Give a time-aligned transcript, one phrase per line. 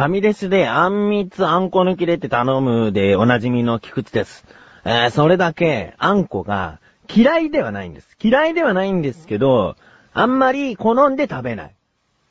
[0.00, 4.46] ファミレスであんみつあんこ抜きでって頼むでおなじみの菊池です。
[4.86, 6.80] えー、それだけ、あんこが
[7.14, 8.16] 嫌いではないんです。
[8.18, 9.76] 嫌いではないんですけど、
[10.14, 11.74] あんまり好んで食べない。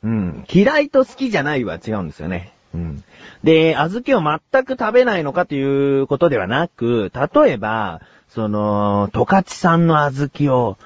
[0.02, 0.44] うん。
[0.52, 2.52] 嫌いと好きじゃないは違うんですよね。
[2.74, 3.04] うん。
[3.44, 8.00] で、小豆を全く食べないのかということではなく、例えば、
[8.30, 10.76] その、十勝産の小豆を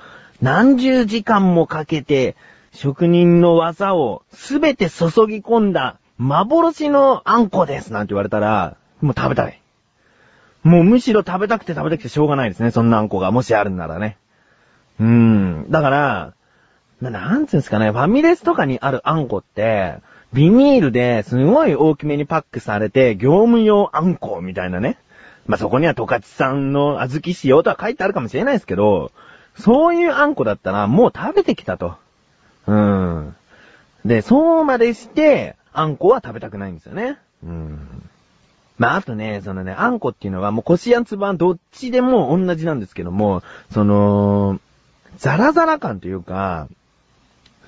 [0.43, 2.37] 何十時間もかけて、
[2.75, 9.61] 職人の技をすべて注ぎ込んだ幻のあんこですなんて言われたら、もう食べたい。
[10.63, 13.31] もうむしろ食べたくて食べたくてしょうがないですね、そんなあんこが。
[13.31, 14.17] もしあるんならね。
[15.01, 15.71] うーん。
[15.71, 16.33] だから、
[17.01, 19.97] ななんつうんですかね、ファミレスとかにあるあんこって、
[20.33, 24.99] ビニールですごい大きめにパックされて、業務用あんこみたいなね。
[25.47, 29.13] まあ、そこには十勝産の小豆使用とは書いてあるかもしれないですけど、
[29.59, 31.97] そういうあんこだったらもう食べてきたと。
[32.67, 33.37] うーん。
[34.05, 37.19] で、そうまでして、あんこは食べたくないんですよね。
[37.43, 38.09] うん。
[38.79, 44.61] まあ、あとね、そのね、あんこっていうのはもうこしやんつばんどっちでも同じなんですけども、その、
[45.19, 46.69] ザラザラ感というか、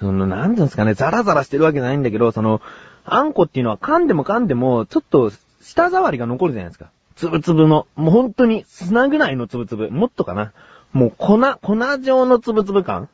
[0.01, 2.61] その、なんていうんですかね、ザラザラしてるわけじゃないんだけど、その、
[3.05, 6.91] あんこっていうのは噛んでも噛んでも、ちょっと、舌触りが残るじゃないですか。
[7.17, 7.87] つぶつぶの。
[7.97, 9.91] もう本当に砂ぐらいのつぶつぶ。
[9.91, 10.53] もっとかな。
[10.93, 13.09] もう粉、粉状のつぶつぶ感。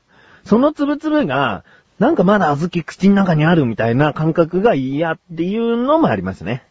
[0.45, 1.65] そのつぶつぶが、
[2.03, 6.65] なんかまだ小豆口の中にあるみたいな感覚が嫌っていうのもありますね。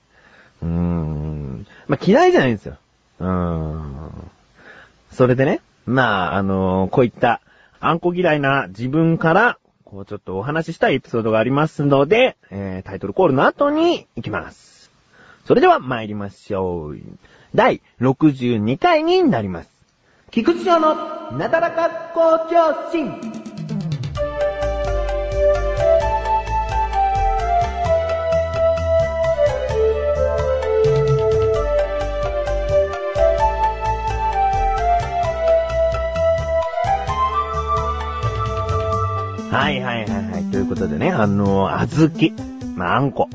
[0.62, 1.66] うーん。
[1.88, 2.76] まあ、嫌いじゃないんですよ。
[3.22, 4.12] うーん。
[5.10, 7.40] それでね、まあ、あのこういった、
[7.80, 14.92] あんこ嫌いな自分から、こうちょっとお話ししたいエピソードがありますので、えー、タイトルコールの後に行きます。
[15.46, 16.98] それでは参りましょう。
[17.56, 19.70] 第62回になります。
[20.30, 23.51] 菊池城のなだらか向上心。
[39.52, 40.44] はいはいはいはい。
[40.46, 42.52] ということでね、あのー、小豆。
[42.78, 43.30] まあ、あんこ。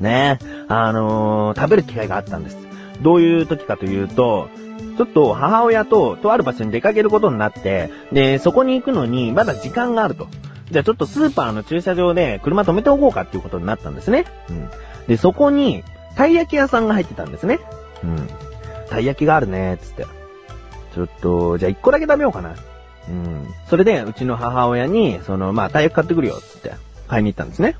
[0.00, 2.58] ねあの、食べる機会があったんです。
[3.00, 4.48] どういう時かというと、
[4.96, 10.26] ちょっと母親ととある場所に出かけることになって、で、そこに行くのにまだ時間があると。
[10.72, 14.24] じゃあちょっとスーパーの駐車場で車止めておこうかっていうことになったんですね。
[14.50, 14.68] うん。
[15.06, 15.84] で、そこに、
[16.16, 17.60] たい焼き屋さんが入ってたんですね。
[18.02, 18.28] うん。
[18.90, 20.06] たい焼きがあるね、つって。
[20.94, 22.56] ちょっと、じゃあ一個だけ食べようかな。
[23.08, 23.46] うん。
[23.68, 26.72] それで、うちの母親に、その、まあ、たい焼き買ってくるよ、つって、
[27.08, 27.76] 買いに行ったんですね。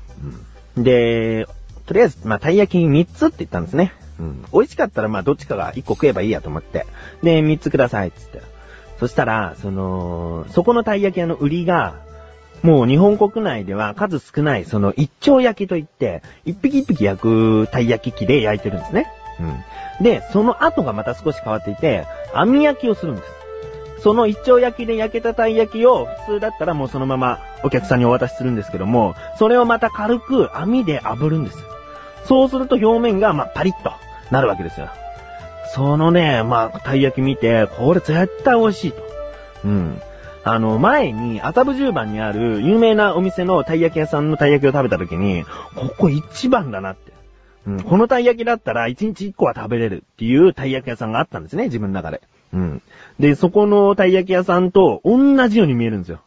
[0.75, 0.83] うん。
[0.83, 1.47] で、
[1.85, 3.93] とりあえず、まあ、たい焼き3つって言ったんですね。
[4.19, 4.45] うん。
[4.53, 6.85] 美味しかったら、まあ、どっちかが1個食えばいいやと思って。
[7.23, 8.41] で、3つください、つって。
[8.99, 11.95] そしたら、その、そこのたい焼き屋の売りが、
[12.63, 19.11] もう日本国内では数少ない、その一丁焼きといって、一匹一匹焼くたい焼き器で焼いてるんですね。
[19.99, 20.03] うん。
[20.03, 23.27] で、その後がまた少し変わっていて、網焼きをするんです。
[23.99, 31.57] その一丁焼きで焼けたたい焼きを普通だったらもうそのままお客さんにお渡しするんですけども、それをまた軽く網で炙るんです。
[32.25, 33.91] そうすると表面がまあパリッと
[34.31, 34.89] なるわけですよ。
[35.73, 39.03] そのね、まあ、たい焼き見て、これ絶対美味しいと。
[39.65, 40.01] うん。
[40.43, 45.43] あの、前に、麻布十番にある有名なお店のたい焼き屋さんのたい焼きを食べた時に、
[45.75, 47.11] ここ一番だなって。
[47.67, 52.21] うん、このたい焼きだったら一日一個は食べれるっていうたい焼き屋さんがあったんですね、自分の中で。
[52.53, 52.81] うん。
[53.19, 56.21] で、そこのたい焼き屋さんと同じように見えるんですよ。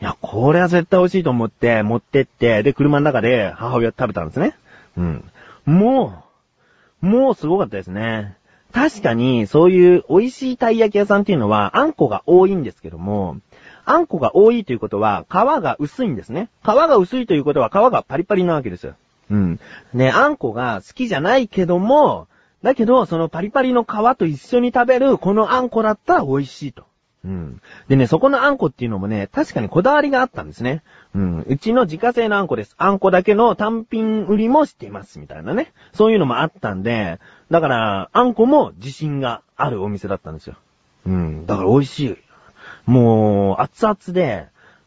[0.00, 4.56] いや、これは絶対美味しいと思って、持ってって、で、車の中で母親食べたんですね。
[4.96, 5.24] うん。
[5.66, 6.24] も
[7.02, 8.36] う、もうすごかったですね。
[8.72, 13.38] 確かに、そういう美味しいたい焼き屋さんっていうのは、あんこが多いんですけども、
[13.84, 16.48] あんこが多いということは、皮が薄いんですね。
[16.62, 18.94] 皮が薄いということは、皮がパリパリなわけですよ。
[19.30, 19.60] うん。
[19.94, 22.28] ね、あんこが好きじゃないけども、
[22.62, 26.84] だけど、そのパリパリの皮と一緒に食べる、このあんこだったら美味しいと。
[27.24, 27.60] うん。
[27.88, 30.82] でね、そこのあんこっていうのもね、確かにこだわりがあったんですね。
[31.14, 31.44] うん。
[31.46, 32.74] うちの自家製のあんこです。
[32.78, 35.72] あんこだけの単品売りもしています、みたいなね。
[35.92, 37.18] そういうのもあったんで、
[37.50, 40.56] だから、あんこも自信があるお店だったんですよ。
[41.06, 41.46] うん。
[41.46, 42.16] だから美味しい。
[42.86, 44.46] もう、熱々で、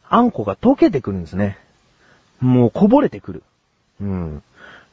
[0.09, 1.57] あんこが溶けてくるんですね。
[2.39, 3.43] もうこぼれてくる。
[4.01, 4.43] うん。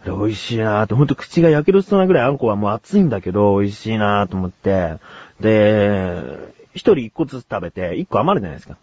[0.05, 4.99] で美味しいなーって、ほんと口が焼けるしそうなぐらいあんこはもう熱いんだけど、美味しいなーと思って。
[5.41, 6.23] で、
[6.75, 8.77] 一人一個ずつ食べて、一個余るじゃないですか。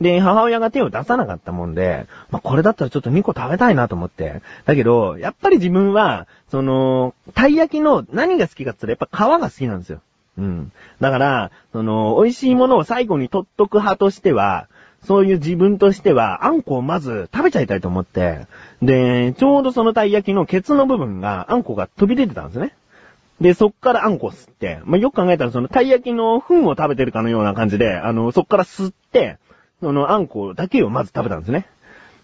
[0.00, 4.42] で、母親が手を出さなかったもんで、まあ、これだったらちょっと2個食べたいなと思って。
[4.64, 10.00] だけど、やっぱり自分は、その、たい焼きの何が好きかって言ったらやっぱ皮が好きなんですよ。
[10.38, 10.72] うん。
[11.00, 14.66] だから、その、美味しいものを最後に取っとく派としては、
[15.04, 18.46] そういう自分としては、あんこをまず食べちゃいたいと思って、
[18.80, 22.74] で、ちょうどそのたい焼きのケツの部分が、あんこが飛び出てたんですね。
[23.40, 29.38] で、そっからあんこ吸って、まあ、よく考えたらそのたい焼きの糞を食べてるかのような感じで、あの、そっから吸って、
[29.80, 31.66] そのあんこだけをまず食べたんですね。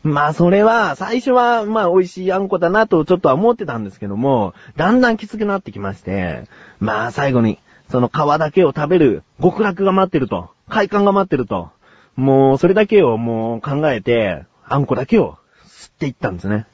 [0.04, 6.44] まあ、それは、最初は、まあ、美味しいあんこだなとちょっとは思ってたんですけども、だんだんきつくなってきまして、
[6.78, 7.58] まあ、最後に、
[7.90, 11.70] その皮だけを食べる極楽が待ってると、快感が待ってると、
[12.18, 15.38] もう、それだけをもう考えて、あんこだけを
[15.68, 16.66] 吸っていったんですね。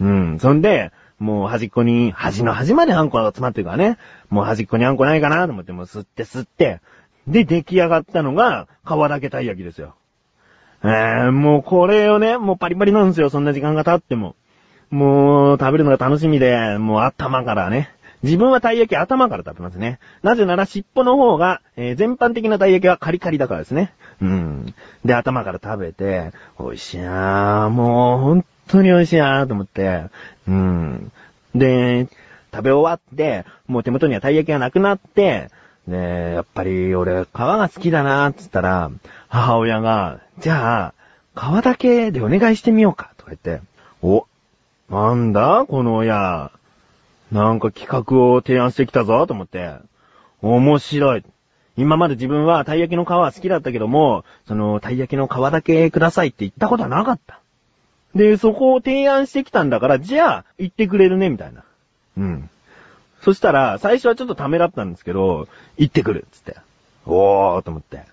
[0.00, 0.38] うん。
[0.38, 3.98] そんで、もう端っこに、端の端まであんこが詰まってるからね。
[4.30, 6.80] もう端っこにあんこないかなと思って、もう吸って吸って。
[7.26, 9.96] で、出来上がったのが、皮だけたい焼きですよ。
[10.84, 14.36] えー、もうこれをね、もうパリパリなんですよ、そんな時間が経っても。
[14.90, 17.90] もう、食べるのが楽しみで、もう頭からね。
[18.26, 20.00] 自分はたい焼き頭から食べますね。
[20.22, 23.92] なぜなら尻尾の方が、えー全般的なたい焼きはカリカリだからですね。
[24.20, 24.74] うん。
[25.04, 30.06] で、頭から食べて、美味しいなぁ、もう本当に美味しいなぁと思って。
[30.48, 31.12] うん。
[31.54, 32.08] で、
[32.52, 35.50] 食べ終わって、もう手元にはたい焼きがなくなって、
[35.86, 38.90] で、やっぱり俺、皮が好きだなぁつったら、
[39.28, 40.92] 母親が、じゃ
[41.36, 43.64] あ、皮だけでお願いしてみようか、とか言って、
[44.02, 44.26] お、
[44.90, 46.50] なんだこの親。
[47.36, 49.74] なんか企画を提案してきたぞ、と思って。
[50.40, 51.24] 面白い。
[51.76, 57.40] 今まで自分はたい焼きの皮は好きだったけども、その、たい焼きの皮だけくださいって言ったことはなかった。
[58.14, 61.64] で、そこを提案してきたんだから、じゃあ、言ってくれるね、みたいな。
[62.16, 62.50] うん。
[63.20, 65.46] そしたら、最初はちょっとためらったんですけど、
[65.76, 66.56] 行ってくる、つって。
[67.04, 68.04] おー、と思って。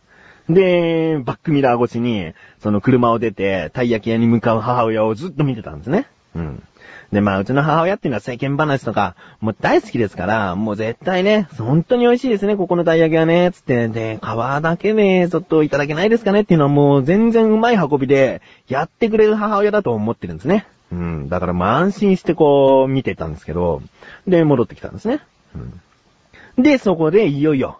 [0.49, 6.07] で、バックミラー越しに、その車を出て、たい焼き屋に向かう母親をずっと見てたんですね。
[6.35, 6.63] うん。
[7.13, 20.65] で、まあ、うちの母親っていうのは世間話とか、もう大好きですから、もう絶対ね、本当に美味しいですね、ここのたい焼きはね、つって、で、皮だけで、ちょっといただけないですかねっていうのはもう全然うまい運びで、やってくれる母親だと思ってるんですね。
[20.91, 21.29] うん。
[21.29, 23.83] だからまあ安心してこう、見てたんですけど、
[24.27, 25.19] で、戻ってきたんですね。
[26.57, 26.63] うん。
[26.63, 27.79] で、そこでいよいよ、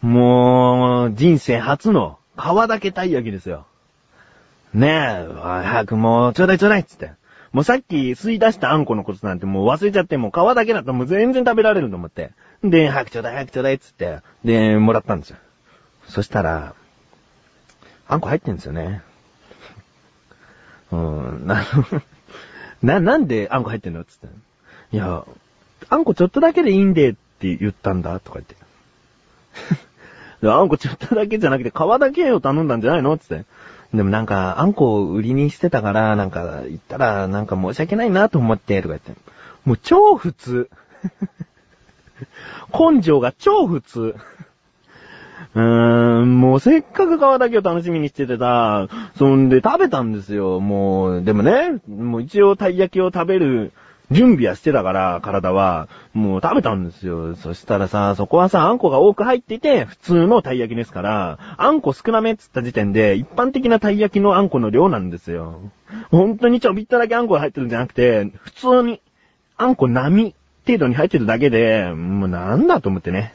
[0.00, 3.66] もう、人生初の皮だけたい焼きですよ。
[4.72, 7.19] ねえ、早くもう、ちょうだいちょうだいっつって。
[7.52, 12.30] もうさっき吸い出したあんこのことなんてもう忘れちゃって、もう皮だけだともう全然食べられると思って。
[12.62, 14.20] で、早くちょうだい早くちょうだいっつって。
[14.44, 15.36] で、もらったんですよ。
[16.06, 16.74] そしたら、
[18.06, 19.02] あんこ入ってんですよね。
[20.92, 21.64] うん、な、
[22.82, 24.04] な、なんであんこ入ってんの？
[24.04, 24.28] つって。
[24.92, 25.24] いや、
[25.88, 28.56] あんこちょっとだけでいいんでって言ったんだとか言って。
[30.48, 33.16] あんこちょっとだけじゃなくて皮だけを頼んだんじゃないの？
[33.18, 33.44] つって。
[33.94, 39.20] でもなんか、あんこを売りにしてたから、なんか、言ったら、なんか申し訳ないなと思って、とか言って。
[39.64, 40.70] もう超普通。
[42.72, 44.14] 根性が超普通。
[45.54, 51.22] うーん、もうせっかく皮だけを楽しみにしててさ、そんで食べたんですよ、もう。
[51.24, 53.72] でもね、もう一応たい焼きを食べる
[54.10, 55.88] 準備はしてたから、体は。
[56.14, 57.36] もう食べたんですよ。
[57.36, 65.60] そしたらさ、そこはさ、あんこが多く入ってて、普通のたい焼きですから、あんこ少なめっつった時点で、一般的なたい焼きのあんこの量なんですよ。
[66.10, 69.00] 本当にちょびっとだけあんこが入ってるんじゃなくて、普通に、
[69.56, 70.34] あんこ並
[70.66, 73.34] 程度に入ってるだけで、もうなんだと思ってね。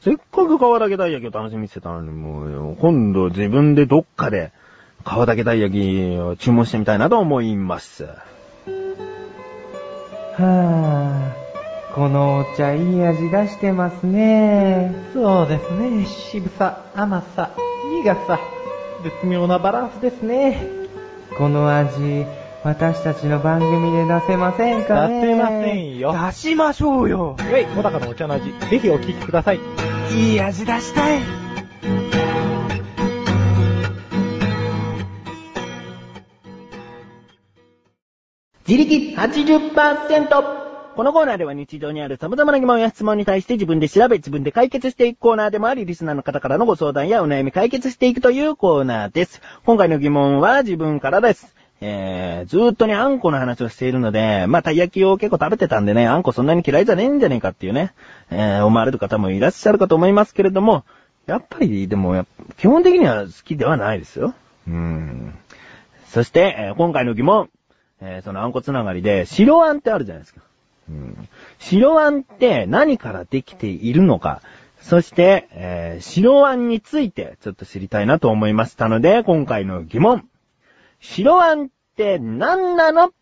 [0.00, 4.52] せっかく皮だけたい焼きを楽しみにしてたのに、もう、今度自分でどっかで、
[5.04, 8.08] 皮だけたい焼きを注文してみたいなと思います。
[10.38, 14.94] はぁ、このお茶いい味出してますね。
[15.12, 16.06] そうですね。
[16.06, 17.50] 渋さ、甘さ、
[18.04, 18.38] 苦さ、
[19.02, 20.64] 絶妙なバランスですね。
[21.36, 22.24] この味、
[22.62, 26.16] 私たちの番組で出せませんかね出せませんよ。
[26.26, 27.36] 出しましょうよ。
[27.36, 29.60] ウェイ、小高のお茶の味、ぜひお聞きください。
[30.14, 32.27] いい味出したい。
[38.68, 40.58] 自力 80%!
[40.94, 49.40] このコーナーでは日常にある様々な疑問や質問に対して自分で調べ自分で解決していくコーナーでもあり、リスナーの方からのご相談やお悩み解決していくというコーナーです。
[49.64, 51.56] 今回の疑問は自分からです。
[51.80, 57.94] えー、ずーっとね、あんこの話をしているので、まあ、たい焼きを結構食べてたんでね、あんこそんなに嫌いじゃねえんじゃねえかっていうね、
[58.30, 60.84] えー、思われる方もいらっしゃるかと思いますけれども、
[61.24, 62.26] やっぱり、でも、
[62.58, 64.34] 基本的には好きではないですよ。
[64.66, 65.32] うん。
[66.08, 67.48] そして、えー今回の疑問、
[68.00, 70.40] えーそのあんこつながりで、白あんってあるじゃないですか。
[70.88, 71.28] うん、
[71.58, 74.40] 白あんって何からできているのか、
[74.80, 80.28] そして、えー白あんについてちょっと知りたいなと思いましたので、今回の疑問。
[81.00, 83.12] 白あんって何なの？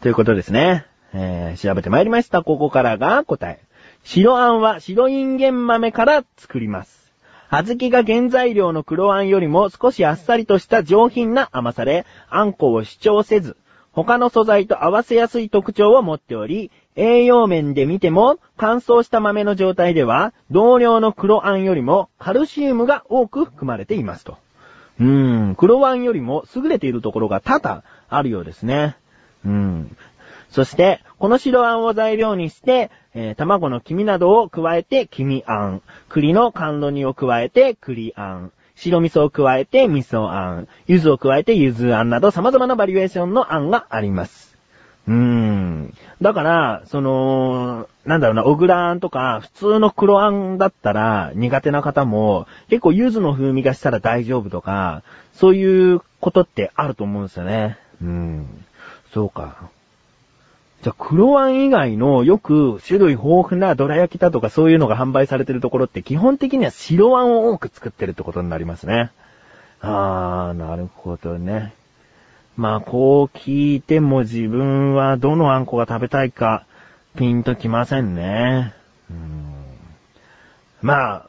[0.00, 0.86] ということですね。
[1.12, 2.42] えー調べてまいりました。
[2.42, 3.60] ここからが答え。
[4.04, 7.05] 白あんは白インゲン豆から作ります。
[7.50, 13.56] 小豆が原材料の黒あんよりも少しあっさりとした上品な甘さで、あんこを主張せず、
[13.92, 24.38] 他の素材と合わせやすい特徴を持っており、栄養面で見ても乾燥した豆の状態では、同量の黒あんよりもカルシウムが多く含まれていますと。
[24.98, 28.96] うーん、黒あんよりも優れているところが多々あるようですね。
[29.44, 29.96] うん。
[30.50, 44.56] そして、この白あんを材料にして、えー卵の黄身などを加えて黄身あん、栗の甘露煮を加えて栗あん、白味噌を加えて味噌あん、柚子を加えて柚子あんなど様々なバリエーションのあんがあります。
[45.08, 45.94] うーん。
[46.20, 57.78] だから、その、なんだろうな、小倉あんとか、普通の黒あんだったら苦手な方も、結構柚子の風味がしたら大丈夫とか、そういうことってあると思うんですよね。
[58.02, 58.64] うーん。
[59.12, 59.70] そうか。
[60.82, 69.10] じゃあ、黒あん以外のよく種類豊富などら焼きだとかそういうのが販売されてるところって基本的には白あんを多く作ってるってことになりますね。
[69.80, 71.74] あー、なるほどね。
[72.56, 76.64] まあ、こう聞いても自分はどのあんこが食べたいか
[77.16, 78.74] ピンときませんね。
[79.10, 79.52] うん
[80.82, 81.26] まあ、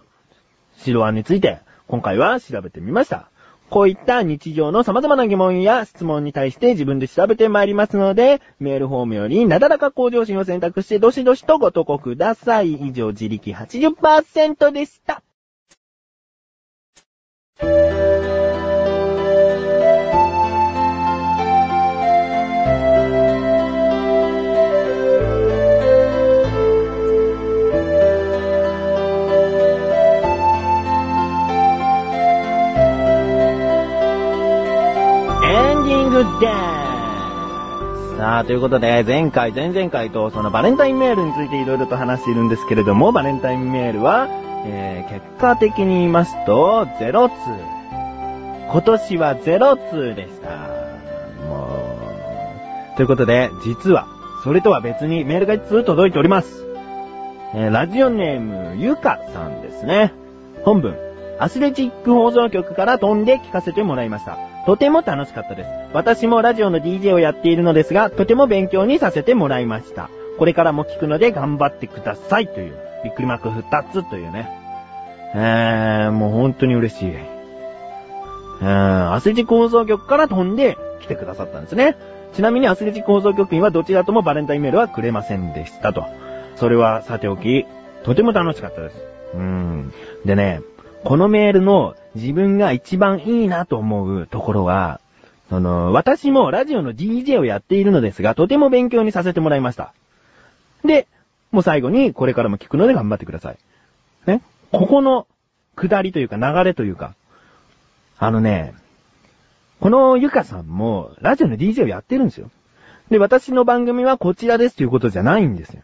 [0.77, 3.29] 白あんについて今回は調べてみました。
[3.69, 12.73] こういった日常の様々な疑問や質問に対して自分で調べてまいりますので、メールフォームよりなだらか向上心を選択してどしどしとご投稿ください。
[12.73, 15.21] 以上、自力80%でした。
[38.47, 44.29] ということで、前回、前々回と、そのバレンタインメールについていろいろと話しているんですけれども、バレンタインメールは、
[44.65, 47.35] えー、結果的に言いますと、0通。
[48.71, 50.49] 今年は0通でした。
[51.45, 51.67] も
[52.93, 52.95] う。
[52.95, 54.07] ということで、実は、
[54.45, 56.65] それとは別にメールが1通届いております。
[57.53, 60.13] えー、ラジオネーム、ゆかさんですね。
[60.63, 60.95] 本文。
[61.37, 64.37] アスレチック放送局から飛んで聞かせてもらいました。
[64.67, 65.69] とても楽しかったです。
[65.93, 70.09] 私もラジオの DJ をやっているのですが、とても勉強にさせてもらいました。
[70.37, 74.49] これからも聞くので頑張ってくださいという、びっくりマーク2つというね。
[75.35, 77.07] えー、もう本当に嬉しい。
[77.07, 81.95] えー、アスレチック放送局から飛んで来てくださったんですね。
[82.33, 86.03] ちなみにアスレチック放送局員はどちらともバレンタインメールはくれませんでしたと。
[86.57, 87.65] それはさておき、
[88.03, 88.97] とても楽しかったです。
[89.33, 89.93] うん。
[90.25, 90.61] でね、
[91.03, 94.99] このメールの自分が一番いいなと思うところは、
[95.49, 99.93] その、私もラジオの DJ をやっているのですが、とても勉強にさせてもらいました。
[100.83, 101.07] で、
[101.51, 103.57] もう最後にこれからも聞くので頑張ってください。
[104.25, 104.41] ね。
[104.71, 105.27] ここの
[105.75, 107.15] 下りというか流れというか、
[108.17, 108.73] あのね、
[109.79, 112.49] このゆかさんもラジオの DJ をやってるんですよ。
[113.09, 115.81] で、私の番組はこちらですということじゃないんですよ。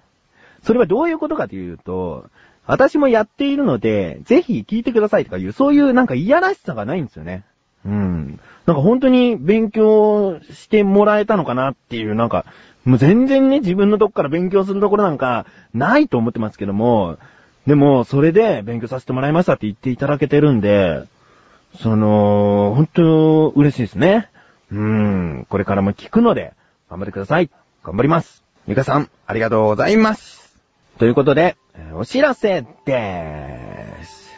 [0.64, 2.26] それはどういうことかというと、
[2.66, 7.44] 私もやっているので、ぜひ聞いてくださいとかいう、そういうなんかいやらしさがないんですよね。
[7.86, 8.40] うん。
[8.66, 12.46] なんか本当に勉強してもらえたのかなっていう、なんか、
[12.86, 17.18] もう全然ね、自分のとこから勉強するところなんか、ないと思ってますけども、
[17.68, 21.04] でも、それで勉強させてもらいましたって言っていただけてるんで、
[21.82, 24.30] その、本当嬉しいですね。
[24.72, 25.46] うん。
[25.50, 26.54] これからも聞くので、
[26.90, 27.50] 頑張ってください。
[27.84, 28.44] 頑張ります。
[28.68, 30.43] ゆかさん、ありがとうございます。
[31.00, 31.58] ということで、
[31.96, 34.32] お知らせでーす。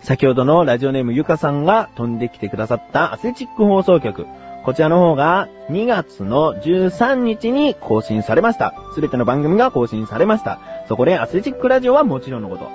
[0.00, 4.26] 先ほどのラジオネームゆかさんが飛んできてくださったアスレチック放送局。
[4.64, 8.74] こちらの方が2月の13日に更新されました。
[8.94, 10.60] すべての番組が更新されました。
[10.88, 12.70] そこでアスレチックラジオはもちろんのこと。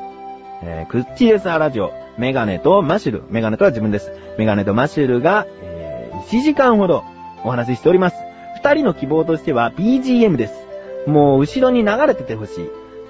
[0.62, 3.24] えー、クッチレサーラジオ、メガネとマシュル。
[3.30, 4.12] メガネとは自分です。
[4.38, 7.04] メガネとマシュルが、えー、1時間ほど
[7.44, 8.16] お話ししております。
[8.56, 10.68] 二人の希望としては BGM です。
[11.08, 12.70] もう後ろに流れててほしい。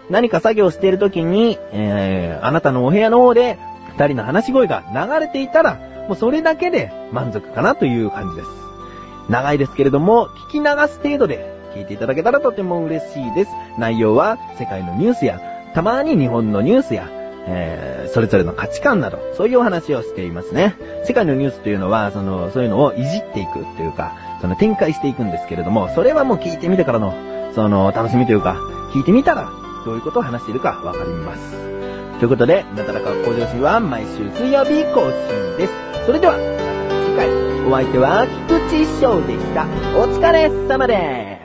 [0.09, 3.57] 何か作業している時に、えー、あなたのお部屋の方で
[3.97, 5.75] 二人の話し声が流れていたら、
[6.07, 8.47] もうそれだけで満足かなという感じです。
[9.29, 13.51] 長いですけれども、聞き流す程度で聞いていただけたらとても嬉しいです。
[13.77, 15.41] 内容は世界のニュースや、
[15.73, 17.09] たまに日本のニュースや、
[17.47, 20.75] えー、それぞれの価値観など、そういうお話をしていますね。
[21.03, 27.13] 世界のニュースというのは、その、そういうのをいじっていくというか、その展開していくんですけれども、それはもう聞いてみてからの、
[27.53, 28.57] その、楽しみというか、
[28.93, 29.49] 聞いてみたら、
[29.87, 31.51] どういうことを話しているかわかります。
[32.19, 35.73] ということで、なだらか向上心は毎週水曜日更新です。
[36.05, 36.43] それでは、また
[37.05, 37.29] 次回、
[37.65, 39.63] お相手は菊池翔でした。
[39.97, 41.36] お疲れ様です。